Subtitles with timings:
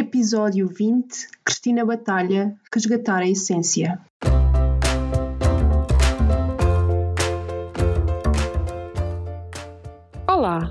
[0.00, 3.98] Episódio 20 Cristina Batalha Resgatar a Essência.
[10.24, 10.70] Olá,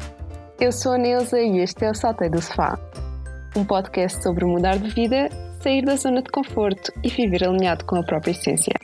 [0.61, 2.79] eu sou a Neuza e este é o Saltei do Sofá,
[3.53, 5.27] um podcast sobre mudar de vida,
[5.61, 8.75] sair da zona de conforto e viver alinhado com a própria essência.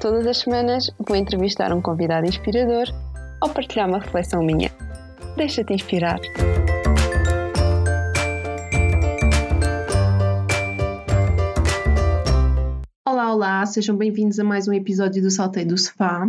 [0.00, 2.86] Todas as semanas vou entrevistar um convidado inspirador
[3.42, 4.70] ou partilhar uma reflexão minha.
[5.36, 6.18] Deixa-te inspirar.
[13.36, 16.26] Olá, sejam bem-vindos a mais um episódio do Saltei do Sofá.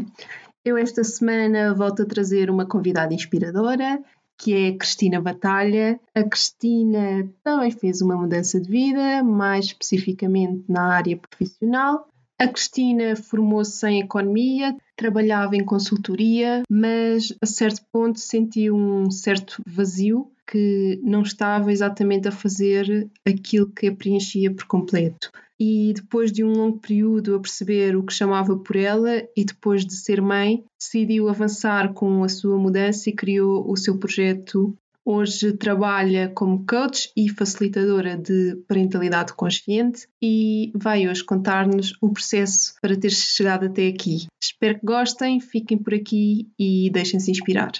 [0.66, 4.03] Eu esta semana volto a trazer uma convidada inspiradora,
[4.38, 5.97] que é a Cristina Batalha.
[6.13, 12.09] A Cristina também fez uma mudança de vida, mais especificamente na área profissional.
[12.38, 19.63] A Cristina formou-se em economia, trabalhava em consultoria, mas a certo ponto sentiu um certo
[19.66, 25.31] vazio que não estava exatamente a fazer aquilo que a preenchia por completo.
[25.59, 29.86] E depois de um longo período a perceber o que chamava por ela e depois
[29.86, 34.77] de ser mãe, decidiu avançar com a sua mudança e criou o seu projeto
[35.09, 42.73] Hoje trabalha como coach e facilitadora de parentalidade consciente e vai hoje contar-nos o processo
[42.81, 44.27] para ter chegado até aqui.
[44.44, 47.71] Espero que gostem, fiquem por aqui e deixem-se inspirar.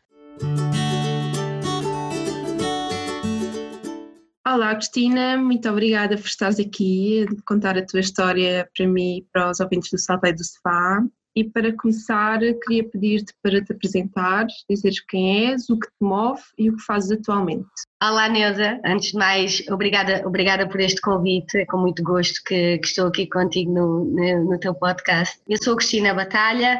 [4.50, 9.28] Olá, Cristina, muito obrigada por estares aqui a contar a tua história para mim e
[9.30, 11.04] para os ouvintes do Salve do Sofá.
[11.36, 16.42] E para começar, queria pedir-te para te apresentares, dizeres quem és, o que te move
[16.58, 17.68] e o que fazes atualmente.
[18.00, 22.78] Olá Neuza, antes de mais, obrigada, obrigada por este convite, é com muito gosto que,
[22.78, 25.40] que estou aqui contigo no, no, no, teu podcast.
[25.50, 26.80] Eu sou Cristina Batalha,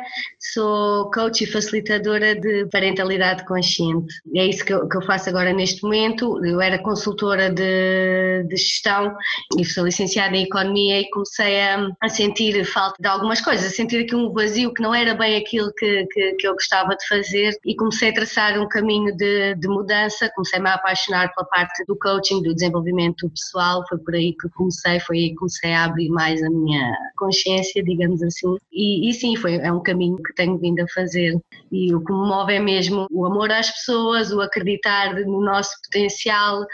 [0.54, 4.14] sou coach e facilitadora de parentalidade consciente.
[4.36, 6.46] É isso que eu, que eu faço agora neste momento.
[6.46, 9.18] Eu era consultora de, de gestão
[9.58, 13.76] e sou licenciada em Economia e comecei a, a, sentir falta de algumas coisas, a
[13.76, 17.08] sentir aqui um vazio que não era bem aquilo que, que, que eu gostava de
[17.08, 21.48] fazer e comecei a traçar um caminho de, de mudança, comecei-me a apaixonar apaixonar pela
[21.48, 25.74] parte do coaching, do desenvolvimento pessoal, foi por aí que comecei, foi aí que comecei
[25.74, 28.56] a abrir mais a minha consciência, digamos assim.
[28.72, 31.36] E, e sim, foi, é um caminho que tenho vindo a fazer.
[31.72, 35.72] E o que me move é mesmo o amor às pessoas, o acreditar no nosso
[35.84, 36.66] potencial,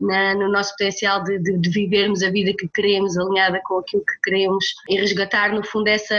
[0.00, 4.04] na, no nosso potencial de, de, de, vivermos a vida que queremos, alinhada com aquilo
[4.04, 6.14] que queremos, e resgatar, no fundo, essa,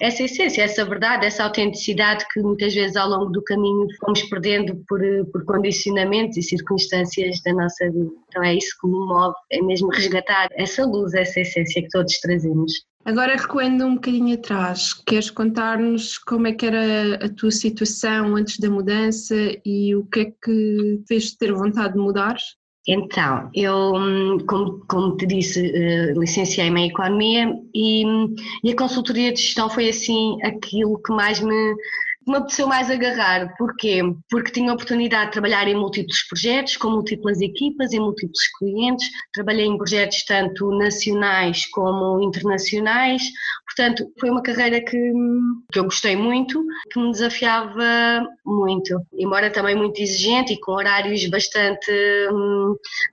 [0.00, 4.76] essa essência, essa verdade, essa autenticidade que muitas vezes ao longo do caminho fomos perdendo
[4.88, 5.00] por,
[5.32, 8.10] por condicionamentos e circunstâncias circunstâncias da nossa vida.
[8.28, 12.18] Então é isso que me move, é mesmo resgatar essa luz, essa essência que todos
[12.20, 12.72] trazemos.
[13.04, 18.58] Agora recuando um bocadinho atrás, queres contar-nos como é que era a tua situação antes
[18.58, 19.34] da mudança
[19.64, 22.36] e o que é que fez ter vontade de mudar?
[22.86, 23.94] Então, eu,
[24.46, 28.04] como, como te disse, uh, licenciei-me em Economia e,
[28.62, 31.74] e a consultoria de gestão foi assim aquilo que mais me
[32.26, 33.54] me apeteceu mais agarrar.
[33.56, 34.00] Porquê?
[34.30, 39.08] Porque tinha a oportunidade de trabalhar em múltiplos projetos, com múltiplas equipas, em múltiplos clientes.
[39.32, 43.22] Trabalhei em projetos tanto nacionais como internacionais.
[43.76, 45.12] Portanto, foi uma carreira que,
[45.72, 47.84] que eu gostei muito, que me desafiava
[48.44, 49.00] muito.
[49.12, 51.92] Embora também muito exigente e com horários bastante,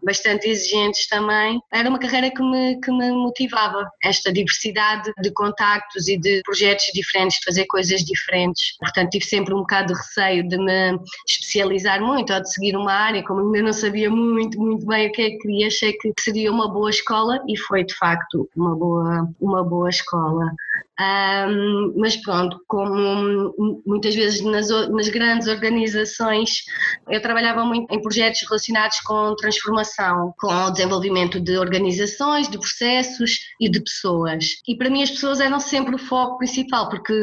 [0.03, 3.89] bastante exigentes também, era uma carreira que me, que me motivava.
[4.03, 8.77] Esta diversidade de contactos e de projetos diferentes, de fazer coisas diferentes.
[8.79, 12.75] Portanto, portanto tive sempre um bocado de receio de me especializar muito ou de seguir
[12.75, 15.93] uma área, como ainda não sabia muito, muito bem o que é que queria, achei
[15.93, 20.50] que seria uma boa escola e foi de facto uma boa, uma boa escola.
[20.99, 26.63] Um, mas pronto, como muitas vezes nas, nas, grandes organizações,
[27.09, 33.39] eu trabalhava muito em projetos relacionados com transformação, com o desenvolvimento de organizações, de processos
[33.59, 34.57] e de pessoas.
[34.67, 37.13] E para mim as pessoas eram sempre o foco principal, porque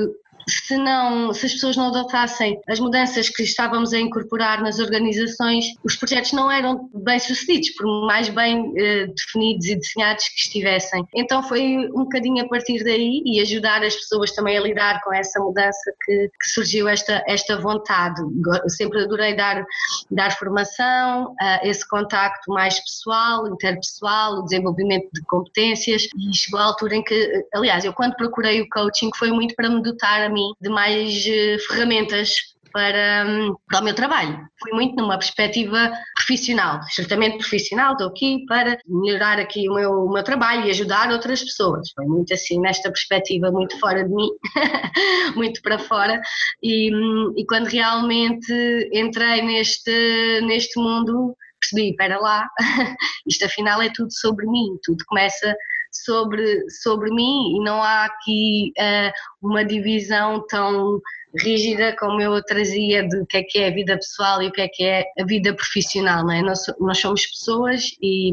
[0.48, 5.74] se não, se as pessoas não adotassem as mudanças que estávamos a incorporar nas organizações,
[5.84, 11.04] os projetos não eram bem sucedidos, por mais bem eh, definidos e desenhados que estivessem.
[11.14, 15.12] Então foi um bocadinho a partir daí e ajudar as pessoas também a lidar com
[15.12, 18.20] essa mudança que, que surgiu esta, esta vontade.
[18.62, 19.64] Eu sempre adorei dar,
[20.10, 26.64] dar formação, uh, esse contacto mais pessoal, interpessoal, o desenvolvimento de competências e chegou à
[26.64, 30.28] altura em que, aliás, eu quando procurei o coaching foi muito para me dotar a
[30.28, 32.30] mim de mais uh, ferramentas
[32.72, 34.38] para, hum, para o meu trabalho.
[34.60, 40.12] Fui muito numa perspectiva profissional, estritamente profissional, estou aqui para melhorar aqui o meu, o
[40.12, 41.90] meu trabalho e ajudar outras pessoas.
[41.94, 44.28] Foi muito assim, nesta perspectiva, muito fora de mim,
[45.34, 46.20] muito para fora.
[46.62, 48.52] E, hum, e quando realmente
[48.92, 52.48] entrei neste, neste mundo, percebi, para lá,
[53.26, 55.54] isto afinal é tudo sobre mim, tudo começa
[55.92, 61.00] sobre, sobre mim e não há aqui uh, uma divisão tão
[61.36, 64.52] rígida como eu trazia de o que é que é a vida pessoal e o
[64.52, 66.42] que é que é a vida profissional, não é?
[66.42, 68.30] Nós, nós somos pessoas e,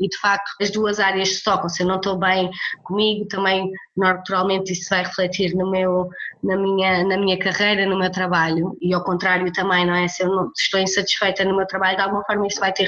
[0.00, 2.48] e de facto as duas áreas se tocam, se eu não estou bem
[2.84, 6.08] comigo também naturalmente isso vai refletir no meu,
[6.42, 10.06] na, minha, na minha carreira, no meu trabalho e ao contrário também, não é?
[10.06, 12.86] Se eu não estou insatisfeita no meu trabalho, de alguma forma isso vai ter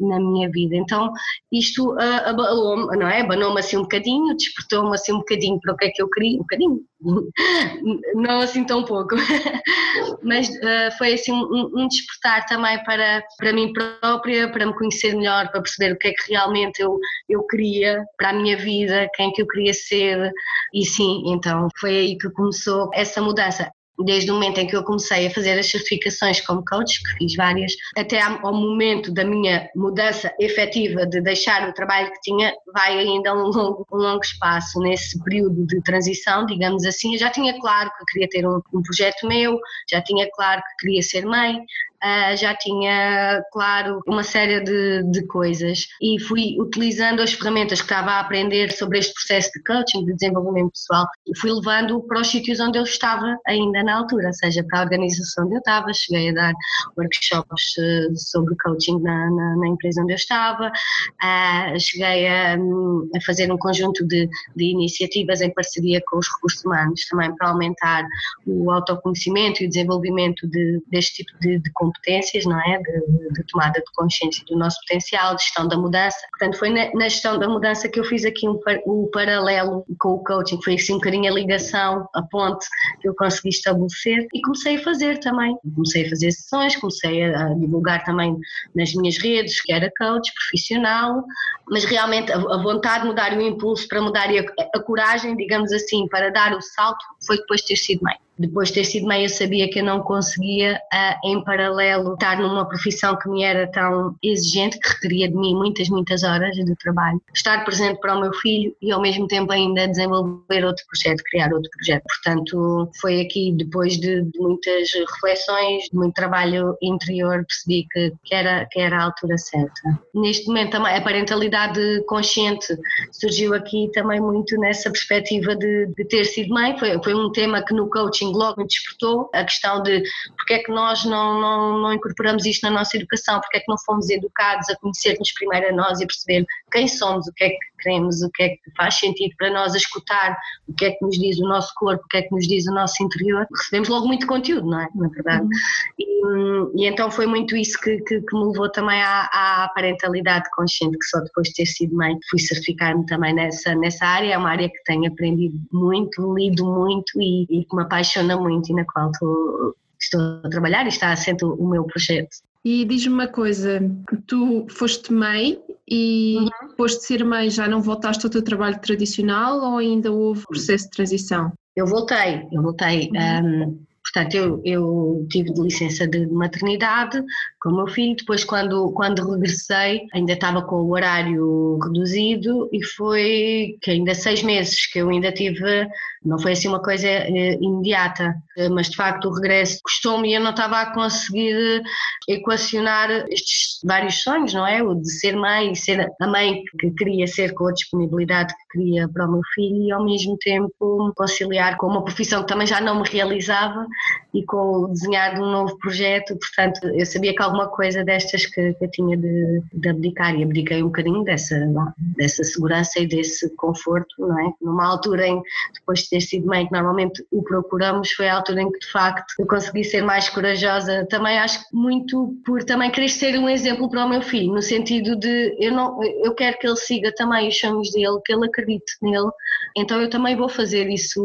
[0.00, 0.76] na minha vida.
[0.76, 1.12] Então
[1.52, 3.20] isto uh, abalou-me, não é?
[3.20, 6.36] Abanou-me assim um bocadinho, despertou-me assim um bocadinho para o que é que eu queria,
[6.36, 6.80] um bocadinho,
[8.14, 9.14] não assim tão pouco,
[10.22, 15.14] mas uh, foi assim um, um, despertar também para, para mim própria, para me conhecer
[15.14, 19.08] melhor, para perceber o que é que realmente eu, eu queria para a minha vida,
[19.14, 20.32] quem é que eu queria ser,
[20.74, 23.70] e sim, então foi aí que começou essa mudança
[24.04, 27.34] desde o momento em que eu comecei a fazer as certificações como coach, que fiz
[27.36, 32.98] várias, até ao momento da minha mudança efetiva de deixar o trabalho que tinha, vai
[32.98, 37.14] ainda um longo, um longo espaço nesse período de transição, digamos assim.
[37.14, 39.58] Eu já tinha claro que queria ter um, um projeto meu,
[39.90, 41.60] já tinha claro que queria ser mãe,
[42.02, 45.86] uh, já tinha, claro, uma série de, de coisas.
[46.00, 50.14] E fui utilizando as ferramentas que estava a aprender sobre este processo de coaching, de
[50.14, 54.64] desenvolvimento pessoal e fui levando para os sítios onde eu estava ainda na altura, seja,
[54.68, 56.54] para a organização onde eu estava, cheguei a dar
[56.96, 63.20] workshops uh, sobre coaching na, na, na, empresa onde eu estava, uh, cheguei a, a,
[63.24, 68.04] fazer um conjunto de, de iniciativas em parceria com os recursos humanos também para aumentar
[68.46, 72.78] o autoconhecimento e o desenvolvimento de, deste tipo de, de competências, não é?
[72.78, 76.18] De, de, tomada de consciência do nosso potencial, de gestão da mudança.
[76.30, 80.10] Portanto, foi na, na gestão da mudança que eu fiz aqui um, um, paralelo com
[80.10, 82.66] o coaching, foi assim um bocadinho a ligação, a ponte
[83.00, 85.56] que eu consegui estabelecer e comecei a fazer também.
[85.74, 88.36] Comecei a fazer sessões, comecei a, a divulgar também
[88.74, 91.24] nas minhas redes que era coach profissional,
[91.68, 94.44] mas realmente a, a vontade de mudar o impulso para mudar e a,
[94.74, 98.68] a coragem, digamos assim, para dar o salto foi depois de ter sido mãe depois
[98.68, 102.66] de ter sido mãe, eu sabia que eu não conseguia, uh, em paralelo, estar numa
[102.66, 107.20] profissão que me era tão exigente, que requeria de mim muitas, muitas horas de trabalho,
[107.34, 111.52] estar presente para o meu filho e ao mesmo tempo ainda desenvolver outro projeto, criar
[111.52, 112.04] outro projeto.
[112.04, 118.34] Portanto, foi aqui, depois de, de muitas reflexões, de muito trabalho interior, percebi que, que,
[118.34, 120.00] era, que era a altura certa.
[120.14, 122.66] Neste momento, também, a parentalidade consciente
[123.12, 126.78] surgiu aqui também muito nessa perspectiva de, de ter sido mãe.
[126.78, 130.02] Foi, foi um tema que no coaching logo me despertou a questão de
[130.36, 133.68] porque é que nós não, não, não incorporamos isto na nossa educação, porque é que
[133.68, 137.44] não fomos educados a conhecer-nos primeiro a nós e a perceber quem somos, o que
[137.44, 140.36] é que queremos, o que é que faz sentido para nós a escutar,
[140.68, 142.66] o que é que nos diz o nosso corpo, o que é que nos diz
[142.66, 143.46] o nosso interior.
[143.56, 144.88] Recebemos logo muito conteúdo, não é?
[144.94, 145.42] Na verdade.
[145.42, 145.50] Uhum.
[145.98, 150.48] E, e, então foi muito isso que, que, que me levou também à, à, parentalidade
[150.54, 154.34] consciente, que só depois de ter sido mãe fui certificar-me também nessa, nessa área.
[154.34, 158.70] É uma área que tenho aprendido muito, lido muito e, e que me apaixona muito
[158.70, 162.49] e na qual estou, estou a trabalhar e está assente o meu projeto.
[162.64, 163.80] E diz-me uma coisa,
[164.26, 165.58] tu foste mãe
[165.88, 166.68] e uhum.
[166.68, 170.84] depois de ser mãe já não voltaste ao teu trabalho tradicional ou ainda houve processo
[170.84, 171.52] de transição?
[171.74, 173.10] Eu voltei, eu voltei.
[173.14, 173.64] Uhum.
[173.64, 177.22] Um, portanto, eu, eu tive de licença de maternidade
[177.62, 182.84] com o meu filho, depois quando, quando regressei ainda estava com o horário reduzido e
[182.84, 185.88] foi que ainda seis meses que eu ainda tive
[186.24, 190.34] não foi assim uma coisa eh, imediata, eh, mas de facto o regresso custou-me e
[190.34, 191.82] eu não estava a conseguir
[192.28, 194.82] equacionar estes vários sonhos, não é?
[194.82, 198.78] O de ser mãe e ser a mãe que queria ser com a disponibilidade que
[198.78, 202.66] queria para o meu filho e ao mesmo tempo conciliar com uma profissão que também
[202.66, 203.86] já não me realizava
[204.34, 208.44] e com o desenhar de um novo projeto, portanto eu sabia que alguma coisa destas
[208.44, 211.58] que, que eu tinha de, de abdicar e abdiquei um bocadinho dessa,
[211.98, 214.52] dessa segurança e desse conforto, não é?
[214.60, 215.40] Numa altura em,
[215.74, 219.34] depois ter sido mãe, que normalmente o procuramos, foi a altura em que de facto
[219.38, 224.04] eu consegui ser mais corajosa, também acho muito por também querer ser um exemplo para
[224.04, 227.58] o meu filho, no sentido de eu, não, eu quero que ele siga também os
[227.58, 229.30] sonhos dele, que ele acredite nele,
[229.76, 231.20] então eu também vou fazer isso,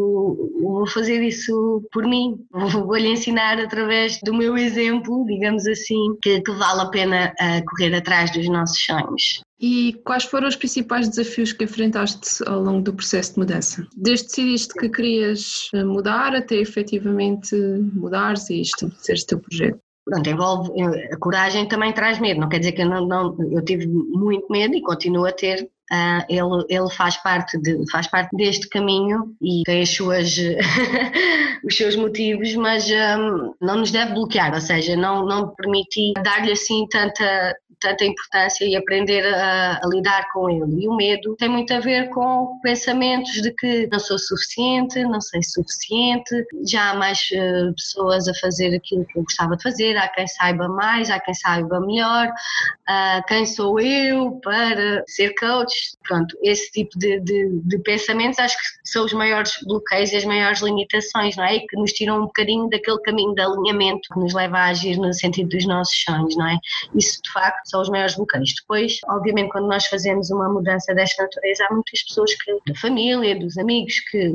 [0.62, 6.52] vou fazer isso por mim, vou-lhe ensinar através do meu exemplo, digamos assim, que, que
[6.52, 9.42] vale a pena uh, correr atrás dos nossos sonhos.
[9.60, 13.88] E quais foram os principais desafios que enfrentaste ao longo do processo de mudança?
[13.96, 17.56] Desde decidiste que querias eh, mudar até efetivamente
[17.94, 19.80] mudares e estabeleceres o teu projeto?
[20.04, 23.38] Pronto, envolve, eh, a coragem também traz medo, não quer dizer que eu não, não
[23.52, 28.08] eu tive muito medo e continuo a ter, Uh, ele, ele faz, parte de, faz
[28.08, 30.36] parte deste caminho e tem as suas,
[31.64, 36.54] os seus motivos, mas um, não nos deve bloquear, ou seja, não, não permitir dar-lhe
[36.54, 40.84] assim tanta, tanta importância e aprender a, a, lidar com ele.
[40.84, 45.22] E o medo tem muito a ver com pensamentos de que não sou suficiente, não
[45.22, 49.98] sei suficiente, já há mais uh, pessoas a fazer aquilo que eu gostava de fazer,
[49.98, 55.74] há quem saiba mais, há quem saiba melhor, uh, quem sou eu para ser coach.
[56.08, 60.26] Pronto, esse tipo de, de, de pensamentos acho que são os maiores bloqueios e as
[60.26, 61.56] maiores limitações, não é?
[61.56, 64.98] E que nos tiram um bocadinho daquele caminho de alinhamento que nos leva a agir
[64.98, 66.58] no sentido dos nossos sonhos, não é?
[66.96, 68.54] Isso de facto são os maiores bloqueios.
[68.62, 73.38] Depois, obviamente, quando nós fazemos uma mudança desta natureza, há muitas pessoas que, da família,
[73.38, 74.32] dos amigos, que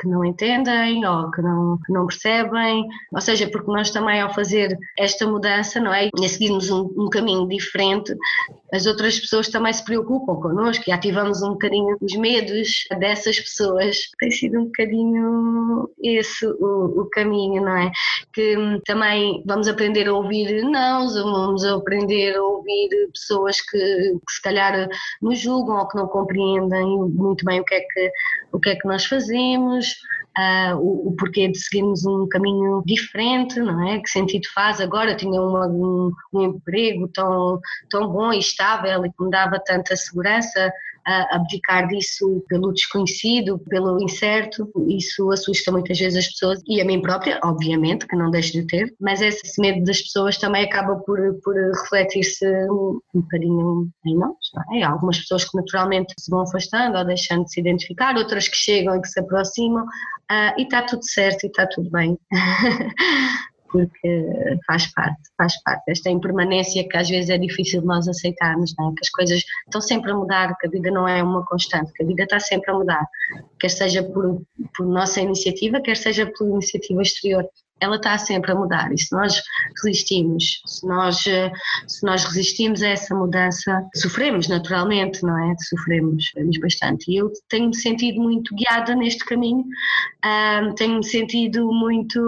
[0.00, 4.78] que não entendem ou que não, não percebem, ou seja, porque nós também ao fazer
[4.96, 8.14] esta mudança, não é, e a seguirmos um, um caminho diferente,
[8.72, 13.96] as outras pessoas também se preocupam connosco e ativamos um bocadinho os medos dessas pessoas.
[14.18, 17.90] Tem sido um bocadinho esse o, o caminho, não é?
[18.32, 22.57] Que também vamos aprender a ouvir não, vamos aprender a ouvir
[23.12, 24.88] pessoas que, que se calhar
[25.20, 28.12] nos julgam ou que não compreendem muito bem o que é que,
[28.52, 29.96] o que, é que nós fazemos
[30.38, 34.00] uh, o, o, porquê de seguirmos um caminho diferente, não é?
[34.00, 35.14] Que sentido faz agora?
[35.14, 37.60] tinha uma, um, um, emprego tão,
[37.90, 40.72] tão bom e estável e que me dava tanta segurança,
[41.08, 46.84] uh, abdicar disso pelo desconhecido, pelo incerto, isso assusta muitas vezes as pessoas e a
[46.84, 50.96] mim própria, obviamente, que não deixo de ter, mas esse medo das pessoas também acaba
[50.96, 54.36] por, por refletir-se um, um bocadinho em nós,
[54.74, 54.82] é?
[54.82, 58.96] Algumas pessoas que naturalmente se vão afastando ou deixando de se identificar, outras que chegam
[58.96, 59.86] e que se aproximam,
[60.30, 62.18] Uh, e está tudo certo e está tudo bem.
[63.70, 65.84] porque faz parte, faz parte.
[65.86, 68.74] Desta impermanência que às vezes é difícil de nós aceitarmos, é?
[68.74, 72.02] que as coisas estão sempre a mudar, que a vida não é uma constante, que
[72.02, 73.06] a vida está sempre a mudar,
[73.58, 74.42] quer seja por,
[74.76, 77.44] por nossa iniciativa, quer seja por iniciativa exterior
[77.80, 79.42] ela está sempre a mudar e se nós
[79.82, 85.54] resistimos, se nós, se nós resistimos a essa mudança, sofremos naturalmente, não é?
[85.68, 87.10] Sofremos, sofremos bastante.
[87.10, 89.64] E eu tenho-me sentido muito guiada neste caminho,
[90.24, 92.20] um, tenho-me sentido muito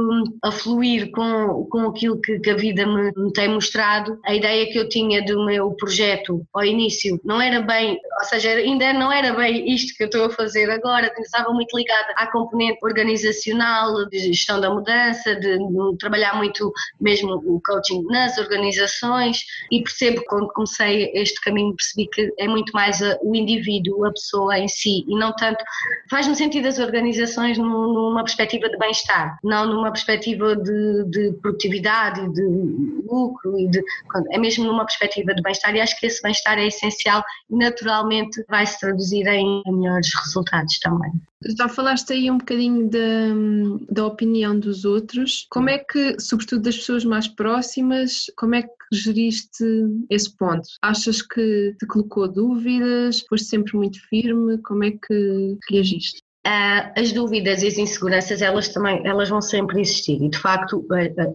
[0.42, 4.18] a fluir com, com aquilo que, que a vida me, me, tem mostrado.
[4.24, 8.50] A ideia que eu tinha do meu projeto ao início não era bem, ou seja,
[8.50, 12.26] ainda não era bem isto que eu estou a fazer agora, estava muito ligada à
[12.30, 15.58] componente organizacional, de gestão da mudança, de,
[15.98, 22.32] trabalhar muito mesmo o coaching nas organizações e percebo quando comecei este caminho percebi que
[22.38, 25.64] é muito mais a, o indivíduo, a pessoa em si e não tanto,
[26.08, 32.32] faz-me sentido as organizações numa perspectiva de bem-estar, não numa perspectiva de, de produtividade e
[32.32, 32.42] de
[33.06, 33.82] lucro e de,
[34.30, 38.44] é mesmo numa perspectiva de bem-estar e acho que esse bem-estar é essencial e naturalmente
[38.48, 41.12] vai se traduzir em melhores resultados também.
[41.56, 42.98] Já falaste aí um bocadinho da,
[43.90, 45.46] da opinião dos outros.
[45.50, 49.64] Como é que, sobretudo das pessoas mais próximas, como é que geriste
[50.10, 50.68] esse ponto?
[50.82, 53.20] Achas que te colocou dúvidas?
[53.28, 54.58] Foste sempre muito firme?
[54.58, 56.22] Como é que reagiste?
[56.46, 60.22] Uh, as dúvidas e as inseguranças elas também elas vão sempre existir.
[60.22, 60.86] E de facto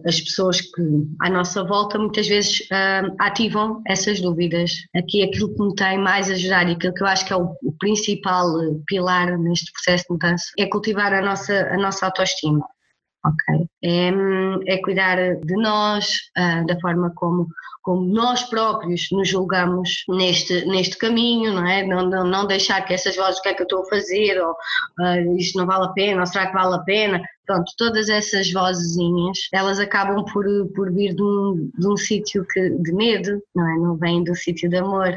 [0.04, 0.82] as pessoas que
[1.20, 4.72] à nossa volta muitas vezes uh, ativam essas dúvidas.
[4.96, 7.56] Aqui aquilo que me tem mais ajudado e aquilo que eu acho que é o,
[7.78, 8.46] principal
[8.86, 12.66] pilar neste processo de mudança é cultivar a nossa a nossa autoestima
[13.24, 14.10] ok é,
[14.66, 16.06] é cuidar de nós
[16.36, 17.48] uh, da forma como
[17.86, 21.86] como nós próprios nos julgamos neste, neste caminho, não é?
[21.86, 24.42] Não, não, não deixar que essas vozes, o que é que eu estou a fazer,
[24.42, 27.22] ou uh, isto não vale a pena, ou será que vale a pena?
[27.46, 32.44] Pronto, todas essas vozinhas, elas acabam por, por vir de um, de um sítio
[32.80, 33.78] de medo, não é?
[33.78, 35.16] Não vem do sítio de amor.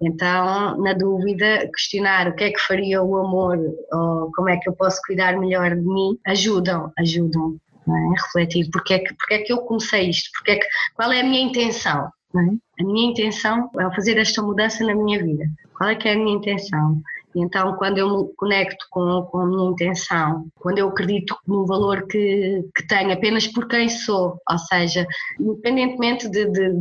[0.00, 3.58] Então, na dúvida, questionar o que é que faria o amor,
[3.92, 7.56] ou como é que eu posso cuidar melhor de mim, ajudam, ajudam
[7.88, 8.22] é?
[8.22, 11.20] refletir porque é, que, porque é que eu comecei isto, porque é que, qual é
[11.20, 12.10] a minha intenção.
[12.34, 12.82] É?
[12.82, 15.44] A minha intenção é fazer esta mudança na minha vida.
[15.76, 17.00] Qual é que é a minha intenção?
[17.36, 22.06] Então, quando eu me conecto com, com a minha intenção, quando eu acredito num valor
[22.06, 25.06] que, que tenho apenas por quem sou, ou seja,
[25.38, 26.72] independentemente de, de,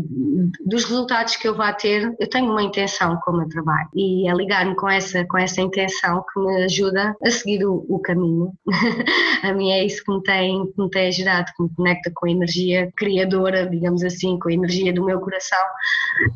[0.65, 4.29] dos resultados que eu vá ter, eu tenho uma intenção com o meu trabalho e
[4.29, 8.53] é ligar-me com essa, com essa intenção que me ajuda a seguir o, o caminho.
[9.43, 12.27] a mim é isso que me, tem, que me tem ajudado, que me conecta com
[12.27, 15.59] a energia criadora, digamos assim, com a energia do meu coração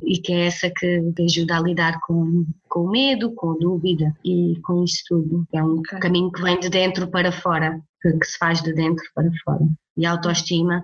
[0.04, 4.60] e que é essa que me ajuda a lidar com, com medo, com dúvida e
[4.64, 5.46] com isso tudo.
[5.54, 9.04] É um caminho que vem de dentro para fora, que, que, se faz de dentro
[9.14, 9.66] para fora.
[9.98, 10.84] E a autoestima,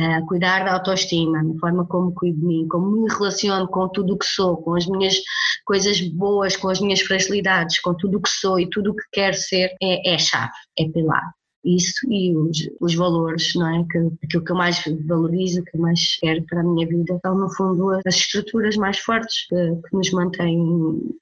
[0.00, 4.14] uh, cuidar da autoestima, da forma como cuido de mim, como me relaciono com tudo
[4.14, 5.16] o que sou, com as minhas
[5.64, 9.04] coisas boas, com as minhas fragilidades, com tudo o que sou e tudo o que
[9.12, 11.30] quero ser, é, é chave, é pilar.
[11.64, 13.84] Isso e os, os valores, não é?
[13.90, 17.36] Que, aquilo que eu mais valorizo, que eu mais quero para a minha vida, são
[17.36, 20.58] no fundo as estruturas mais fortes que, que nos mantêm,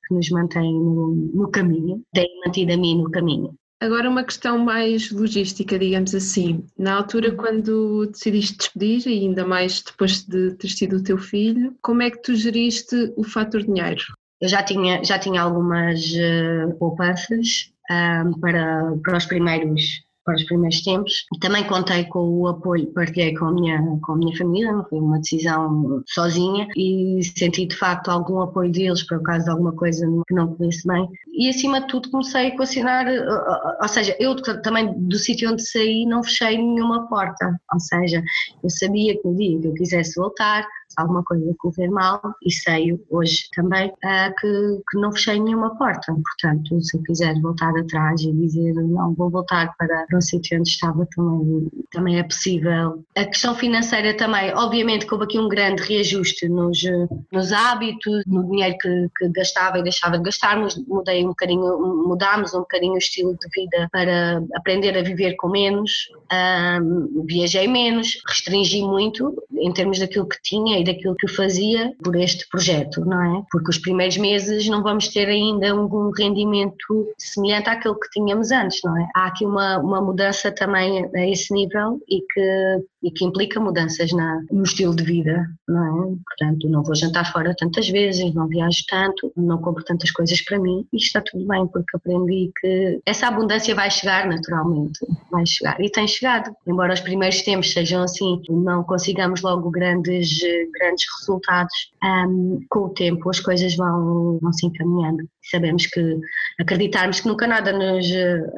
[0.06, 3.54] que nos mantêm no, no caminho, têm mantido a mim no caminho.
[3.80, 6.64] Agora uma questão mais logística, digamos assim.
[6.76, 11.76] Na altura quando decidiste despedir, e ainda mais depois de ter tido o teu filho,
[11.80, 14.02] como é que tu geriste o fator dinheiro?
[14.40, 20.36] Eu já tinha, já tinha algumas uh, poupanças um, ah, para, para os primeiros para
[20.36, 21.24] os primeiros tempos.
[21.40, 24.98] Também contei com o apoio, partilhei com a minha, com a minha família, não foi
[24.98, 29.72] uma decisão sozinha e senti de facto algum apoio deles para o caso de alguma
[29.72, 31.08] coisa que não conheço bem.
[31.32, 33.06] E acima de tudo comecei a equacionar,
[33.80, 38.22] ou seja, eu também do sítio onde saí não fechei nenhuma porta, ou seja,
[38.62, 40.68] eu sabia que no dia que eu quisesse voltar,
[40.98, 46.12] alguma coisa correr mal, e sei hoje também uh, que, que não fechei nenhuma porta.
[46.12, 50.58] Portanto, se eu quiser voltar atrás e dizer não, vou voltar para, para um sítio
[50.58, 53.04] onde estava, também, também é possível.
[53.16, 56.78] A questão financeira também, obviamente que houve aqui um grande reajuste nos,
[57.32, 61.78] nos hábitos, no dinheiro que, que gastava e deixava de gastar, mas mudei um bocadinho,
[62.06, 66.08] mudámos um bocadinho o estilo de vida para aprender a viver com menos,
[66.82, 72.16] um, viajei menos, restringi muito em termos daquilo que tinha e daquilo que fazia por
[72.16, 73.42] este projeto, não é?
[73.50, 78.80] Porque os primeiros meses não vamos ter ainda um rendimento semelhante àquele que tínhamos antes,
[78.84, 79.08] não é?
[79.14, 84.10] Há aqui uma, uma mudança também a esse nível e que, e que implica mudanças
[84.12, 86.16] na, no estilo de vida, não é?
[86.24, 90.58] Portanto, não vou jantar fora tantas vezes, não viajo tanto, não compro tantas coisas para
[90.58, 94.98] mim e está tudo bem porque aprendi que essa abundância vai chegar naturalmente,
[95.30, 100.38] vai chegar e tem chegado, embora os primeiros tempos sejam assim, não consigamos logo grandes
[100.72, 105.28] grandes resultados, um, com o tempo as coisas vão, vão se encaminhando.
[105.50, 106.00] Sabemos que
[106.58, 108.06] acreditarmos que nunca nada nos,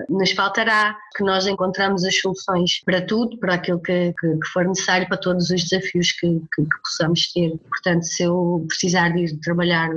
[0.09, 4.67] nos faltará, que nós encontramos as soluções para tudo, para aquilo que, que, que for
[4.67, 7.57] necessário, para todos os desafios que, que, que, possamos ter.
[7.69, 9.91] Portanto, se eu precisar de ir trabalhar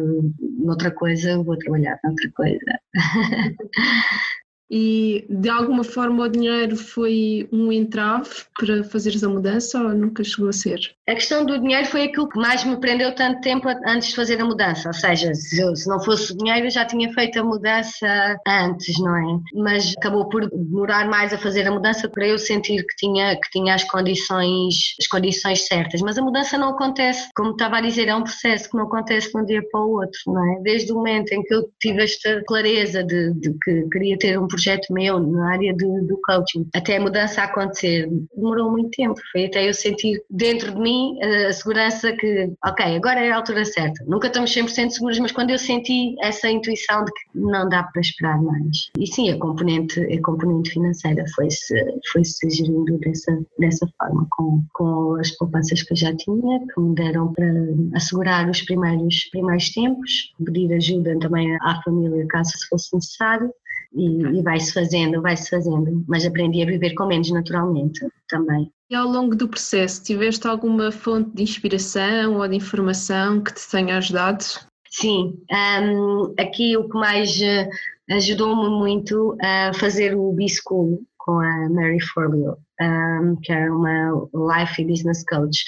[0.60, 2.80] noutra coisa, vou trabalhar noutra coisa.
[4.76, 10.24] E de alguma forma o dinheiro foi um entrave para fazeres a mudança ou nunca
[10.24, 10.80] chegou a ser?
[11.08, 14.42] A questão do dinheiro foi aquilo que mais me prendeu tanto tempo antes de fazer
[14.42, 14.88] a mudança.
[14.90, 19.16] Ou seja, se, não fosse o dinheiro, eu já tinha feito a mudança antes, não
[19.16, 19.40] é?
[19.54, 23.52] Mas acabou por demorar mais a fazer a mudança para eu sentir que tinha, que
[23.52, 26.02] tinha as, condições, as condições certas.
[26.02, 29.32] Mas a mudança não acontece, como estava a dizer, é um processo que não acontece
[29.32, 30.62] de um dia para o outro, não é?
[30.64, 34.48] Desde o momento em que eu tive esta clareza de, de que queria ter um
[34.48, 39.20] projeto meu na área do, coaching, até a mudança acontecer, demorou muito tempo.
[39.32, 43.38] Foi até eu sentir dentro de mim mim a segurança que, ok, agora é a
[43.38, 44.04] altura certa.
[44.06, 48.02] Nunca estamos 100% seguros, mas quando eu senti essa intuição de que não dá para
[48.02, 48.92] esperar mais.
[49.00, 51.74] E sim, a componente, a componente financeira foi-se
[52.12, 56.82] foi -se gerindo dessa, dessa forma, com, com as poupanças que eu já tinha, que
[56.82, 57.48] me deram para
[57.96, 63.52] assegurar os primeiros, primeiros tempos, pedir ajuda também à família caso fosse necessário.
[63.96, 68.72] E, e vai-se fazendo, vai-se fazendo, mas aprendi a viver com menos naturalmente também.
[68.90, 73.70] E ao longo do processo, tiveste alguma fonte de inspiração ou de informação que te
[73.70, 74.44] tenha ajudado?
[74.90, 77.68] Sim, um, aqui o que mais eh,
[78.12, 84.82] ajudou-me muito a fazer o B-School com a Mary Forleo, um, que é uma Life
[84.82, 85.64] e Business Coach.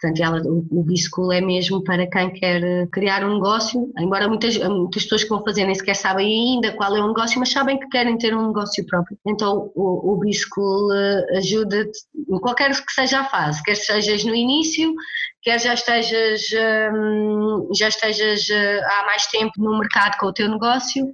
[0.00, 4.56] Portanto, ela, o, B-School é mesmo para quem quer eh, criar um negócio, embora muitas,
[4.56, 7.78] muitas pessoas que vão fazer nem sequer sabem ainda qual é o negócio, mas sabem
[7.78, 9.18] que querem ter um negócio próprio.
[9.26, 14.34] Então, o, o B-School eh, ajuda-te em qualquer que seja a fase, quer sejas no
[14.34, 14.94] início,
[15.42, 16.42] quer já estejas,
[16.92, 21.10] hum, já estejas eh, há mais tempo no mercado com o teu negócio,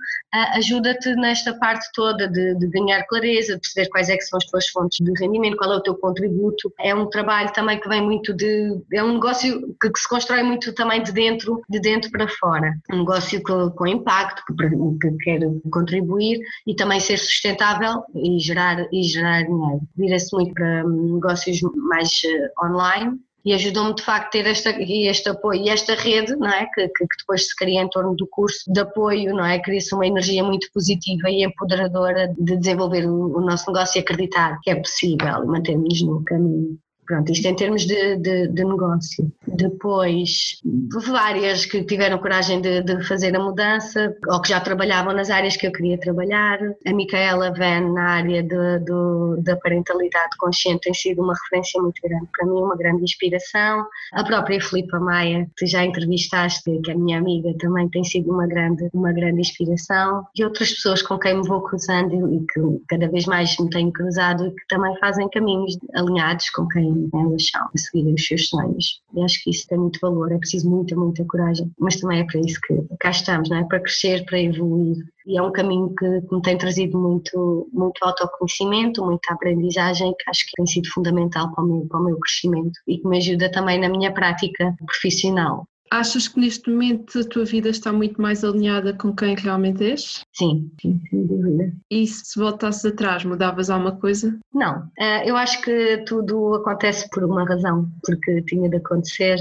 [0.54, 4.44] ajuda-te nesta parte toda de, de, ganhar clareza, de perceber quais é que são as
[4.46, 6.72] tuas fontes de rendimento, qual é o teu contributo.
[6.80, 10.42] É um trabalho também que vem muito de, é um negócio que, que se constrói
[10.42, 12.74] muito também de dentro, de dentro para fora.
[12.92, 14.68] Um negócio com, com impacto, que,
[15.00, 19.80] que quer contribuir e também ser sustentável e gerar, e gerar dinheiro.
[19.96, 25.28] Vira-se muito para negócios mais uh, online, e ajudou-me de facto a ter esta, este
[25.28, 26.66] apoio e esta rede, não é?
[26.66, 29.60] Que, que, depois se cria em torno do curso de apoio, não é?
[29.60, 34.58] Cria-se uma energia muito positiva e empoderadora de desenvolver o, o nosso negócio e acreditar
[34.62, 36.76] que é possível e mantermos no caminho.
[37.06, 39.32] Pronto, isto em termos de, de, de negócio.
[39.46, 40.60] Depois,
[41.06, 45.56] várias que tiveram coragem de, de, fazer a mudança ou que já trabalhavam nas áreas
[45.56, 46.58] que eu queria trabalhar.
[46.84, 52.26] A Micaela Van, na área de, da parentalidade consciente, tem sido uma referência muito grande
[52.36, 53.86] para mim, uma grande inspiração.
[54.12, 58.48] A própria Filipa Maia, que já entrevistaste, que é minha amiga, também tem sido uma
[58.48, 60.26] grande, uma grande inspiração.
[60.36, 63.92] E outras pessoas com quem me vou cruzando e que cada vez mais me tenho
[63.92, 68.48] cruzado e que também fazem caminhos alinhados com quem elas são, a seguirem os seus
[68.48, 69.00] sonhos.
[69.14, 71.70] E acho que isso tem muito valor, é preciso muita, muita coragem.
[71.78, 73.64] Mas também é para isso que cá estamos, não é?
[73.64, 74.96] Para crescer, para evoluir.
[75.26, 80.30] E é um caminho que, que me tem trazido muito, muito autoconhecimento, muita aprendizagem, que
[80.30, 83.18] acho que tem sido fundamental para o, meu, para o meu crescimento e que me
[83.18, 85.66] ajuda também na minha prática profissional.
[85.90, 90.24] Achas que neste momento a tua vida está muito mais alinhada com quem realmente és?
[90.32, 91.72] Sim, sim, sem dúvida.
[91.90, 94.36] E se voltasses atrás, mudavas alguma coisa?
[94.52, 99.36] Não, eh, eu acho que tudo acontece por uma razão, porque tinha de acontecer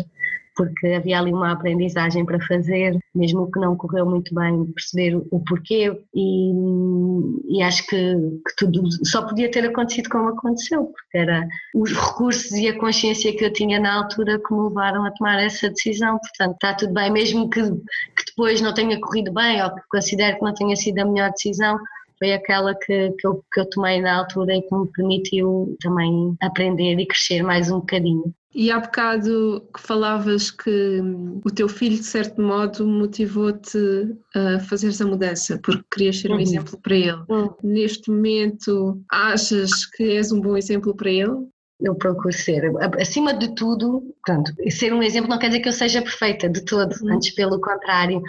[0.56, 5.40] porque havia ali uma aprendizagem para fazer, mesmo que não correu muito bem, perceber o
[5.42, 6.52] porquê e,
[7.50, 7.98] e acho que,
[8.48, 13.36] que, tudo só podia ter acontecido como aconteceu, porque era os recursos e a consciência
[13.36, 16.94] que eu tinha na altura que me levaram a tomar essa decisão, portanto está tudo
[16.94, 20.76] bem, mesmo que, que depois não tenha corrido bem ou que considere que não tenha
[20.76, 21.78] sido a melhor decisão,
[22.18, 26.36] foi aquela que, que, eu, que eu tomei na altura e que me permitiu também
[26.42, 28.34] aprender e crescer mais um bocadinho.
[28.58, 31.02] E há bocado que falavas que
[31.44, 33.78] o teu filho, de certo modo, motivou-te
[34.34, 36.40] a fazeres a mudança, porque querias ser um uhum.
[36.40, 37.22] exemplo para ele.
[37.28, 37.54] Uhum.
[37.62, 41.36] Neste momento, achas que és um bom exemplo para ele?
[41.82, 42.72] Eu procuro ser.
[43.00, 46.64] Acima de tudo, portanto, ser um exemplo não quer dizer que eu seja perfeita de
[46.64, 47.16] todo, uhum.
[47.16, 48.22] antes pelo contrário.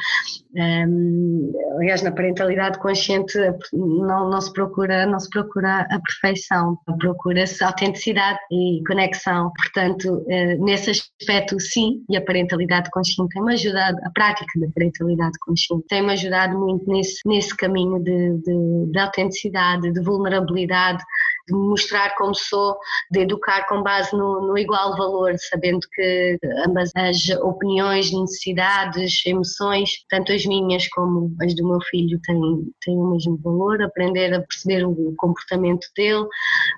[0.55, 3.39] Um, aliás, na parentalidade consciente
[3.73, 9.53] não, não, se procura, não se procura a perfeição, procura-se autenticidade e conexão.
[9.57, 15.39] Portanto, uh, nesse aspecto, sim, e a parentalidade consciente tem-me ajudado, a prática da parentalidade
[15.41, 21.03] consciente tem-me ajudado muito nesse, nesse caminho de, de, de autenticidade, de vulnerabilidade,
[21.47, 22.77] de mostrar como sou,
[23.11, 30.05] de educar com base no, no, igual valor, sabendo que ambas as opiniões, necessidades, emoções,
[30.09, 32.41] tanto as minhas como as do meu filho, têm,
[32.85, 36.27] têm o mesmo valor, aprender a perceber o comportamento dele.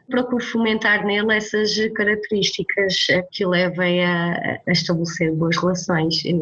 [0.09, 2.95] Procuro fomentar nele essas características
[3.33, 6.33] que o levem a, a estabelecer boas relações e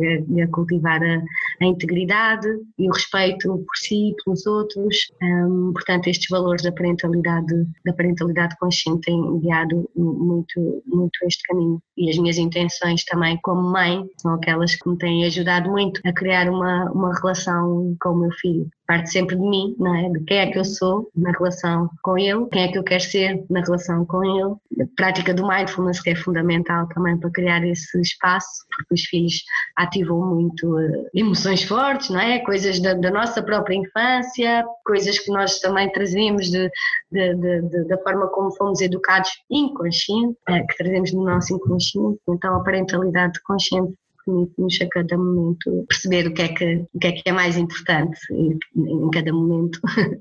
[0.41, 1.23] a, a, cultivar a,
[1.61, 5.11] a, integridade e o respeito por si e pelos outros.
[5.23, 11.81] Um, portanto, estes valores da parentalidade, da parentalidade consciente tem guiado muito, muito este caminho.
[11.97, 16.13] E as minhas intenções também como mãe são aquelas que me têm ajudado muito a
[16.13, 20.09] criar uma, uma relação com o meu filho parte sempre de mim, não é?
[20.09, 23.03] De quem é que eu sou na relação com ele, quem é que eu quero
[23.03, 24.55] ser na relação com ele.
[24.83, 29.43] A prática do mindfulness que é fundamental também para criar esse espaço, porque os filhos
[29.77, 32.39] ativam muito uh, emoções fortes, não é?
[32.41, 36.71] Coisas da, da, nossa própria infância, coisas que nós também trazemos de,
[37.11, 42.21] de, de, da forma como fomos educados inconsciente, uh, que trazemos no nosso inconsciente.
[42.29, 43.95] Então a parentalidade consciente
[44.27, 47.57] permite-nos a cada momento perceber o que é que, o que, é, que é mais
[47.57, 49.81] importante em, em cada momento.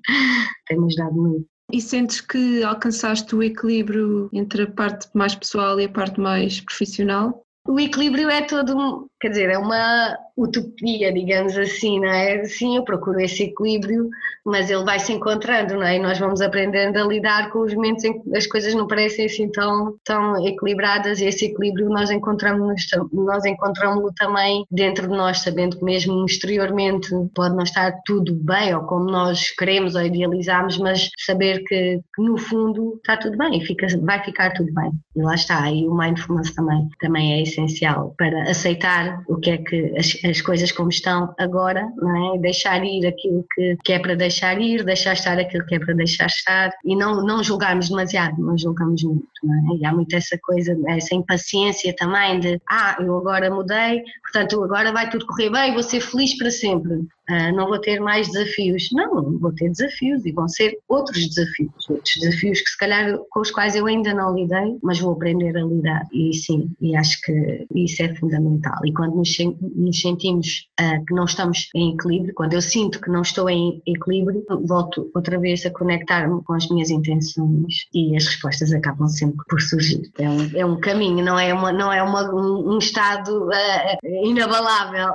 [0.67, 1.47] Tem-nos dado muito.
[1.71, 6.61] E sentes que alcançaste o equilíbrio entre a parte mais pessoal e a parte mais
[6.61, 7.43] profissional?
[7.67, 12.43] O equilíbrio é todo, quer dizer, é uma utopia, digamos assim, não é?
[12.43, 14.09] Sim, eu procuro esse equilíbrio,
[14.45, 15.95] mas ele vai se encontrando, não é?
[15.95, 19.25] E nós vamos aprendendo a lidar com os momentos em que as coisas não parecem
[19.25, 25.39] assim tão, tão equilibradas e esse equilíbrio nós encontramos nós encontramos-lo também dentro de nós,
[25.39, 30.77] sabendo que mesmo exteriormente pode não estar tudo bem ou como nós queremos ou idealizamos,
[30.77, 34.91] mas saber que, que no fundo está tudo bem, fica, vai ficar tudo bem.
[35.15, 39.57] E lá está, e o mindfulness também, também é essencial para aceitar o que é
[39.57, 42.39] que as, as coisas como estão agora, não é?
[42.39, 45.93] Deixar ir aquilo que, que é para deixar ir, deixar estar aquilo que é para
[45.93, 49.77] deixar estar e não, não julgarmos demasiado, não julgamos muito, não é?
[49.77, 54.91] E há muito essa coisa, essa impaciência também de, ah, eu agora mudei, portanto agora
[54.91, 57.07] vai tudo correr bem, vou ser feliz para sempre.
[57.29, 58.89] Uh, não vou ter mais desafios.
[58.91, 61.89] Não, vou ter desafios e vão ser outros desafios.
[61.89, 65.57] Outros desafios que se calhar com os quais eu ainda não lidei, mas vou aprender
[65.57, 66.03] a lidar.
[66.13, 68.77] E sim, e acho que isso é fundamental.
[68.85, 69.29] E quando nos,
[69.75, 73.81] nos sentimos uh, que não estamos em equilíbrio, quando eu sinto que não estou em
[73.85, 79.43] equilíbrio, volto outra vez a conectar-me com as minhas intenções e as respostas acabam sempre
[79.49, 80.11] por surgir.
[80.19, 84.25] É um, é um caminho, não é, uma, não é uma, um, um estado uh,
[84.25, 85.13] inabalável.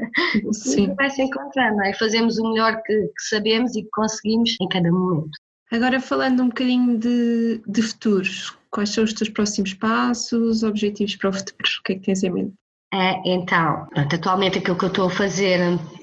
[0.52, 0.94] Sim.
[0.94, 1.94] Vai se encontrar, não é?
[1.94, 5.30] Fazemos o melhor que, que sabemos e que conseguimos em cada momento.
[5.70, 11.30] Agora falando um bocadinho de, de futuros, quais são os teus próximos passos, objetivos para
[11.30, 11.56] o futuro?
[11.58, 12.54] O que é que tens em mente?
[12.92, 15.60] É, então, atualmente aquilo que eu estou a fazer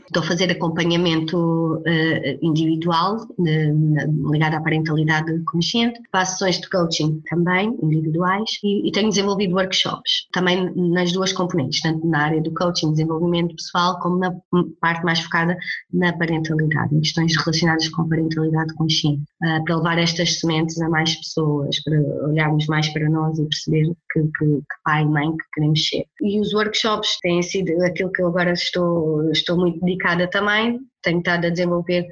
[0.07, 7.21] Estou a fazer acompanhamento uh, individual uh, ligado à parentalidade consciente, faço sessões de coaching
[7.29, 12.53] também, individuais, e, e, tenho desenvolvido workshops, também nas duas componentes, tanto na área do
[12.53, 14.33] coaching, desenvolvimento pessoal, como na
[14.79, 15.57] parte mais focada
[15.93, 21.15] na parentalidade, em questões relacionadas com parentalidade consciente, uh, para levar estas sementes a mais
[21.15, 25.43] pessoas, para olharmos mais para nós e perceber que, que, que pai e mãe que
[25.53, 26.05] queremos ser.
[26.21, 30.79] E os workshops têm sido aquilo que eu agora estou, estou muito dedicada dedicada também,
[31.07, 32.05] tenho estado a desenvolver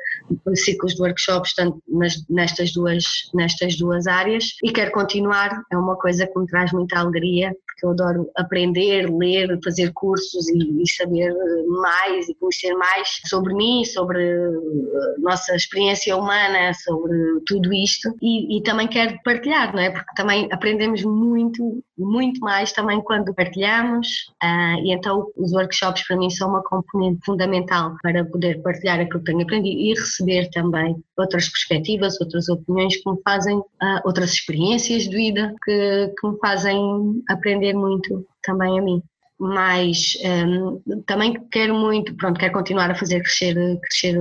[0.56, 3.04] ciclos de workshops tanto nas, nestas, duas,
[3.34, 7.86] nestas duas áreas e quero continuar, é uma coisa que me traz muita alegria porque
[7.86, 11.34] eu adoro aprender, ler, fazer cursos e, e saber
[11.68, 18.16] mais e conhecer mais sobre mim, sobre a eh, nossa experiência humana, sobre tudo isto
[18.22, 19.90] e, e também quero partilhar, não é?
[19.90, 24.08] Porque também aprendemos muito, muito mais também quando partilhamos
[24.42, 29.20] uh, e então os workshops para mim são uma componente fundamental para poder partilhar aquilo
[29.20, 34.34] que tenho aprendido e receber também outras perspectivas, outras opiniões que me fazem, uh, outras
[34.34, 39.02] experiências de vida que, que me fazem aprender muito também a mim.
[39.46, 44.18] Mas um, também quero muito, pronto, quero continuar a fazer crescer, crescer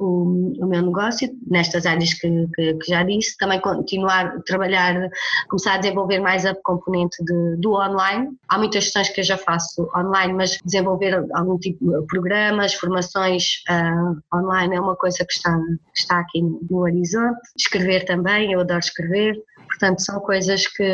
[0.00, 5.10] o, o meu negócio nestas áreas que, que, que, já disse, também continuar a trabalhar,
[5.48, 8.30] começar a desenvolver mais a componente de, do online.
[8.48, 13.62] Há muitas questões que eu já faço online, mas desenvolver algum tipo de programas, formações
[13.68, 15.58] uh, online é uma coisa que está,
[15.94, 17.40] está aqui no, no horizonte.
[17.58, 19.36] Escrever também, eu adoro escrever.
[19.80, 20.84] Portanto, são coisas que,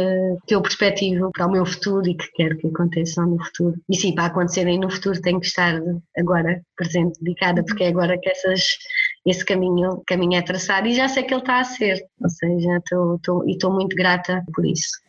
[0.46, 3.74] que eu perspectivo para o meu futuro e que quero que aconteçam no futuro.
[3.90, 5.74] E sim, para acontecerem no futuro tenho que estar
[6.16, 8.78] agora presente, dedicada, porque é agora que essas,
[9.26, 12.00] esse caminho, caminho é traçado e já sei que ele está a ser.
[12.22, 15.00] Ou seja, estou, e estou muito grata por isso.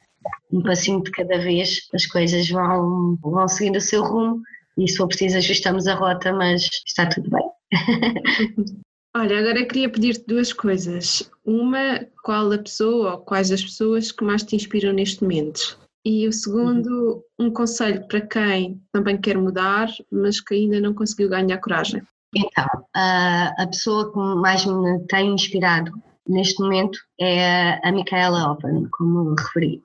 [0.51, 4.41] Um passinho de cada vez, as coisas vão, vão seguindo o seu rumo
[4.75, 7.47] e se for preciso ajustamos a rota, mas está tudo bem.
[9.15, 11.29] Olha, agora queria pedir-te duas coisas.
[11.43, 15.79] Uma, qual a pessoa ou quais as pessoas que mais te inspiram neste momento?
[16.05, 21.29] E o segundo, um conselho para quem também quer mudar, mas que ainda não conseguiu
[21.29, 22.01] ganhar coragem.
[22.35, 22.65] Então,
[22.95, 25.91] a, a pessoa que mais me tem inspirado
[26.27, 29.81] neste momento é a Micaela Open, como referi,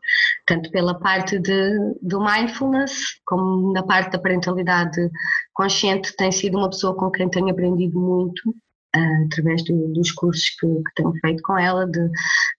[0.46, 5.10] tanto pela parte de, do mindfulness, como na parte da parentalidade
[5.54, 8.54] consciente, tem sido uma pessoa com quem tenho aprendido muito
[8.94, 12.10] através do, dos cursos que, que, tenho feito com ela, de,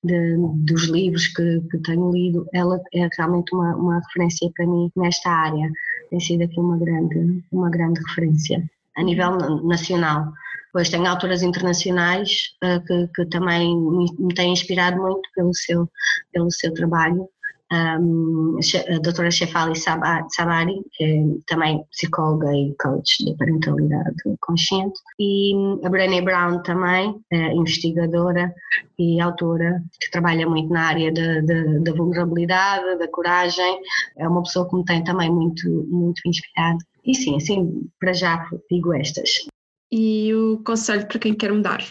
[0.03, 2.47] de dos livros que, que, tenho lido.
[2.53, 5.69] Ela é realmente uma, uma referência para mim nesta área.
[6.09, 8.63] Tem sido aqui uma grande, uma grande referência
[8.97, 10.31] a nível nacional.
[10.71, 15.87] Pois tenho autoras internacionais uh, que, que, também me, me têm inspirado muito pelo seu,
[16.31, 17.29] pelo seu trabalho
[17.73, 25.89] a doutora Shefali Sabari, que é também psicóloga e coach de parentalidade consciente, e a
[25.89, 28.53] Brené Brown também, é investigadora
[28.99, 33.79] e autora, que trabalha muito na área da vulnerabilidade, da coragem,
[34.17, 36.77] é uma pessoa que me tem também muito, muito inspirado.
[37.05, 39.47] E sim, assim, para já digo estas.
[39.91, 41.83] E o conselho para quem quer mudar?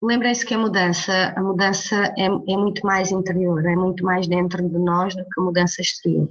[0.00, 4.68] Lembrem-se que a mudança, a mudança é, é, muito mais interior, é muito mais dentro
[4.68, 6.28] de nós do que a mudança exterior.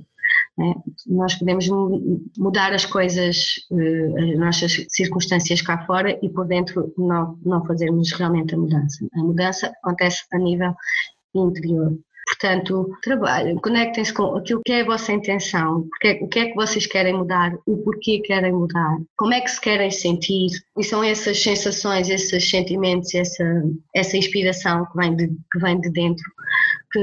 [0.60, 0.74] É?
[1.06, 1.68] Nós podemos
[2.38, 8.12] mudar as coisas, eh, as nossas circunstâncias cá fora e por dentro não, não fazermos
[8.14, 9.06] realmente a mudança.
[9.14, 10.74] A mudança acontece a nível
[11.36, 11.98] interior.
[12.28, 16.56] Portanto, trabalhem, conectem-se com aquilo que é a vossa intenção, porque, o que é que
[16.56, 21.02] vocês querem mudar, o porquê querem mudar, como é que se querem sentir, e são
[21.02, 23.64] essas sensações, esses sentimentos, essa,
[23.96, 26.26] essa inspiração que vem de, que vem de dentro
[26.92, 27.00] que,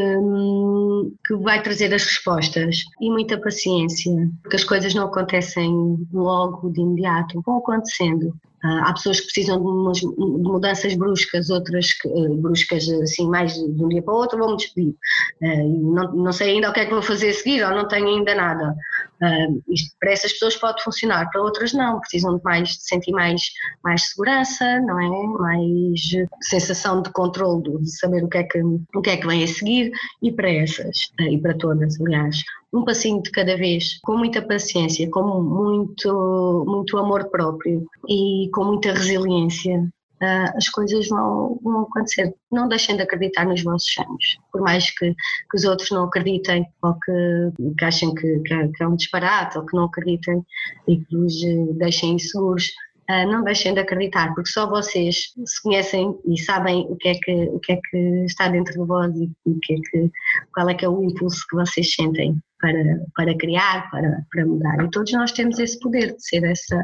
[1.26, 2.84] que, vai trazer as respostas.
[3.00, 8.34] E muita paciência, porque as coisas não acontecem logo de imediato, vão acontecendo.
[8.64, 13.28] Ah, há pessoas que precisam de, umas, de mudanças bruscas, outras que, uh, bruscas assim
[13.28, 14.94] mais de um dia para o outro, vou-me despedir.
[15.42, 17.86] Uh, não, não sei ainda o que é que vou fazer a seguir ou não
[17.86, 18.74] tenho ainda nada.
[19.22, 23.12] Uh, isto para essas pessoas pode funcionar, para outras não, precisam de mais de sentir
[23.12, 23.42] mais,
[23.82, 25.38] mais segurança, não é?
[25.38, 26.00] Mais
[26.40, 29.46] sensação de controle, de saber o que é que, o que, é que vem a
[29.46, 32.42] seguir e para essas, e para todas, aliás,
[32.74, 38.64] um passinho de cada vez, com muita paciência, com muito, muito amor próprio e com
[38.64, 39.88] muita resiliência,
[40.22, 42.32] Uh, as coisas vão, vão, acontecer.
[42.50, 46.64] Não deixem de acreditar nos vossos sonhos, por mais que, que os outros não acreditem
[46.80, 50.42] ou que, que achem que, que, é, é um disparate ou que não acreditem
[50.88, 51.34] e que vos
[51.76, 52.68] deixem inseguros.
[53.10, 57.14] uh, não deixem de acreditar, porque só vocês se conhecem e sabem o que é
[57.14, 60.10] que, o que, é que está dentro de vós e o que é que,
[60.54, 64.82] qual é que é o impulso que vocês sentem para, para criar, para, para mudar.
[64.82, 66.82] E todos nós temos esse poder de ser essa,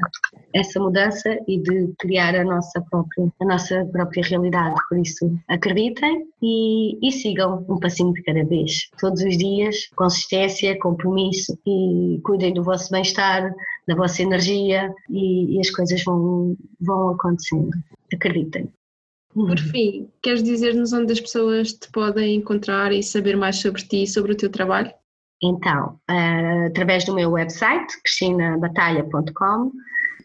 [0.54, 4.74] essa mudança e de criar a nossa própria, a nossa própria realidade.
[4.90, 8.90] Por isso, acreditem e, e sigam um passinho de cada vez.
[9.00, 13.50] Todos os dias, consistência, compromisso e cuidem do vosso bem-estar,
[13.88, 17.70] da vossa energia e, e as coisas vão, vão acontecendo.
[18.12, 18.70] Acreditem.
[19.32, 24.02] Por fim, queres dizer-nos onde as pessoas te podem encontrar e saber mais sobre ti
[24.02, 24.92] e sobre o teu trabalho?
[25.42, 29.72] Então, uh, através do meu website, cristinabatalha.com,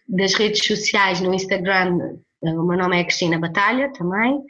[0.09, 4.41] das redes sociais no Instagram, uh, o meu nome é Cristina Batalha também,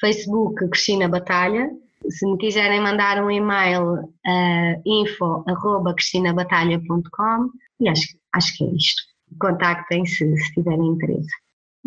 [0.00, 1.70] Facebook Cristina Batalha,
[2.08, 9.02] se me quiserem mandar um e-mail, uh, info.cristina.batalha.com e acho, acho que é isto.
[9.38, 11.28] Contactem se, se tiverem interesse.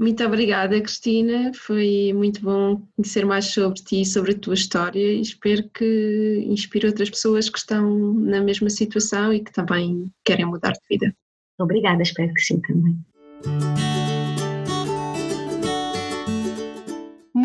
[0.02, 1.52] Muito obrigada, Cristina.
[1.54, 6.44] Foi muito bom conhecer mais sobre ti e sobre a tua história e espero que
[6.48, 11.16] inspire outras pessoas que estão na mesma situação e que também querem mudar de vida.
[11.60, 12.98] Obrigada, espero que sim também.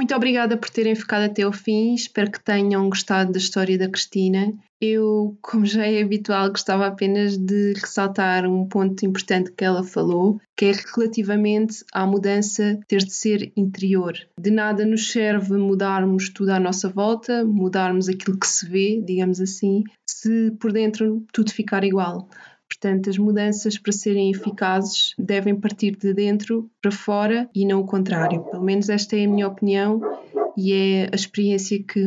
[0.07, 1.93] Muito obrigada por terem ficado até ao fim.
[1.93, 4.55] Espero que tenham gostado da história da Cristina.
[4.81, 10.41] Eu, como já é habitual, gostava apenas de ressaltar um ponto importante que ela falou,
[10.57, 14.15] que é relativamente à mudança ter de ser interior.
[14.41, 19.41] De nada nos serve mudarmos tudo à nossa volta, mudarmos aquilo que se vê, digamos
[19.41, 22.29] assim, se por dentro tudo ficar igual.
[22.69, 27.87] Portanto, as mudanças para serem eficazes devem partir de dentro para fora e não o
[27.87, 28.43] contrário.
[28.45, 30.01] Pelo menos esta é a minha opinião
[30.57, 32.01] e é a experiência que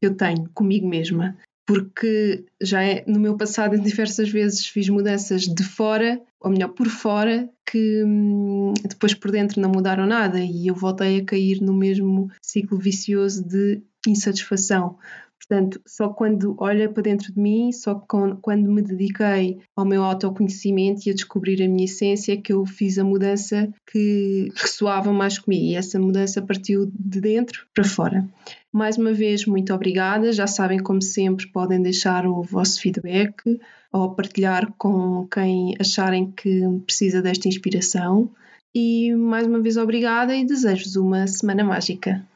[0.00, 1.36] eu tenho comigo mesma.
[1.66, 6.86] Porque já é, no meu passado diversas vezes fiz mudanças de fora, ou melhor, por
[6.86, 11.74] fora, que hum, depois por dentro não mudaram nada e eu voltei a cair no
[11.74, 14.96] mesmo ciclo vicioso de insatisfação.
[15.38, 21.02] Portanto, só quando olha para dentro de mim, só quando me dediquei ao meu autoconhecimento
[21.06, 25.64] e a descobrir a minha essência, que eu fiz a mudança que ressoava mais comigo.
[25.64, 28.28] E essa mudança partiu de dentro para fora.
[28.72, 30.32] Mais uma vez, muito obrigada.
[30.32, 33.60] Já sabem, como sempre, podem deixar o vosso feedback
[33.92, 38.30] ou partilhar com quem acharem que precisa desta inspiração.
[38.74, 42.26] E mais uma vez, obrigada e desejo-vos uma semana mágica.